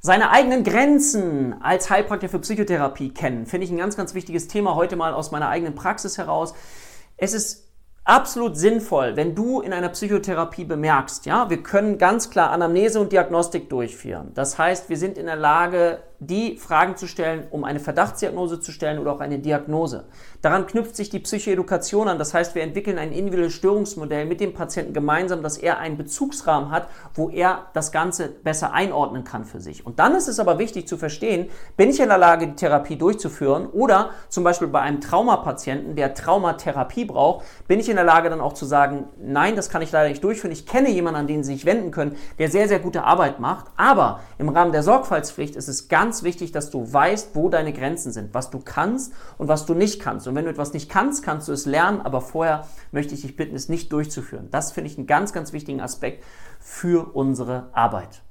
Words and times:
Seine 0.00 0.30
eigenen 0.30 0.62
Grenzen 0.62 1.60
als 1.60 1.90
Heilpraktiker 1.90 2.30
für 2.30 2.38
Psychotherapie 2.38 3.10
kennen, 3.12 3.46
finde 3.46 3.64
ich 3.64 3.72
ein 3.72 3.78
ganz, 3.78 3.96
ganz 3.96 4.14
wichtiges 4.14 4.46
Thema 4.46 4.76
heute 4.76 4.94
mal 4.94 5.12
aus 5.12 5.32
meiner 5.32 5.48
eigenen 5.48 5.74
Praxis 5.74 6.18
heraus. 6.18 6.54
Es 7.16 7.34
ist 7.34 7.68
absolut 8.04 8.56
sinnvoll, 8.56 9.16
wenn 9.16 9.34
du 9.34 9.60
in 9.60 9.72
einer 9.72 9.88
Psychotherapie 9.88 10.64
bemerkst, 10.64 11.26
ja, 11.26 11.50
wir 11.50 11.62
können 11.62 11.98
ganz 11.98 12.30
klar 12.30 12.50
Anamnese 12.50 13.00
und 13.00 13.12
Diagnostik 13.12 13.68
durchführen. 13.68 14.30
Das 14.34 14.56
heißt, 14.56 14.88
wir 14.88 14.96
sind 14.96 15.18
in 15.18 15.26
der 15.26 15.36
Lage, 15.36 16.00
die 16.20 16.56
Fragen 16.56 16.96
zu 16.96 17.06
stellen, 17.06 17.46
um 17.50 17.62
eine 17.62 17.78
Verdachtsdiagnose 17.78 18.60
zu 18.60 18.72
stellen 18.72 18.98
oder 18.98 19.12
auch 19.12 19.20
eine 19.20 19.38
Diagnose. 19.38 20.04
Daran 20.42 20.66
knüpft 20.66 20.96
sich 20.96 21.10
die 21.10 21.20
Psychoedukation 21.20 22.08
an. 22.08 22.18
Das 22.18 22.34
heißt, 22.34 22.54
wir 22.54 22.62
entwickeln 22.62 22.98
ein 22.98 23.12
individuelles 23.12 23.54
Störungsmodell 23.54 24.26
mit 24.26 24.40
dem 24.40 24.52
Patienten 24.52 24.92
gemeinsam, 24.92 25.42
dass 25.42 25.58
er 25.58 25.78
einen 25.78 25.96
Bezugsrahmen 25.96 26.70
hat, 26.70 26.88
wo 27.14 27.28
er 27.28 27.66
das 27.72 27.92
Ganze 27.92 28.28
besser 28.28 28.72
einordnen 28.72 29.24
kann 29.24 29.44
für 29.44 29.60
sich. 29.60 29.86
Und 29.86 29.98
dann 29.98 30.14
ist 30.14 30.28
es 30.28 30.40
aber 30.40 30.58
wichtig 30.58 30.88
zu 30.88 30.96
verstehen, 30.96 31.50
bin 31.76 31.90
ich 31.90 32.00
in 32.00 32.08
der 32.08 32.18
Lage, 32.18 32.48
die 32.48 32.54
Therapie 32.54 32.96
durchzuführen 32.96 33.66
oder 33.66 34.10
zum 34.28 34.42
Beispiel 34.42 34.68
bei 34.68 34.80
einem 34.80 35.00
Traumapatienten, 35.00 35.94
der 35.94 36.14
Traumatherapie 36.14 37.04
braucht, 37.04 37.44
bin 37.68 37.78
ich 37.78 37.88
in 37.88 37.96
der 37.96 38.04
Lage 38.04 38.28
dann 38.28 38.40
auch 38.40 38.54
zu 38.54 38.64
sagen, 38.64 39.04
nein, 39.20 39.54
das 39.54 39.70
kann 39.70 39.82
ich 39.82 39.92
leider 39.92 40.08
nicht 40.08 40.24
durchführen. 40.24 40.52
Ich 40.52 40.66
kenne 40.66 40.90
jemanden, 40.90 41.20
an 41.20 41.26
den 41.26 41.44
Sie 41.44 41.54
sich 41.54 41.64
wenden 41.64 41.90
können, 41.90 42.16
der 42.38 42.50
sehr, 42.50 42.66
sehr 42.66 42.80
gute 42.80 43.04
Arbeit 43.04 43.38
macht. 43.38 43.66
Aber 43.76 44.20
im 44.38 44.48
Rahmen 44.48 44.72
der 44.72 44.82
Sorgfaltspflicht 44.82 45.56
ist 45.56 45.68
es 45.68 45.88
ganz 45.88 46.07
ganz 46.08 46.22
wichtig, 46.22 46.52
dass 46.52 46.70
du 46.70 46.90
weißt, 46.90 47.36
wo 47.36 47.50
deine 47.50 47.70
Grenzen 47.70 48.12
sind, 48.12 48.32
was 48.32 48.48
du 48.48 48.60
kannst 48.60 49.12
und 49.36 49.46
was 49.46 49.66
du 49.66 49.74
nicht 49.74 50.00
kannst. 50.00 50.26
Und 50.26 50.34
wenn 50.34 50.46
du 50.46 50.50
etwas 50.50 50.72
nicht 50.72 50.88
kannst, 50.88 51.22
kannst 51.22 51.48
du 51.48 51.52
es 51.52 51.66
lernen, 51.66 52.00
aber 52.00 52.22
vorher 52.22 52.66
möchte 52.92 53.14
ich 53.14 53.20
dich 53.20 53.36
bitten, 53.36 53.54
es 53.54 53.68
nicht 53.68 53.92
durchzuführen. 53.92 54.48
Das 54.50 54.72
finde 54.72 54.88
ich 54.90 54.96
einen 54.96 55.06
ganz, 55.06 55.34
ganz 55.34 55.52
wichtigen 55.52 55.82
Aspekt 55.82 56.24
für 56.60 57.14
unsere 57.14 57.68
Arbeit. 57.74 58.22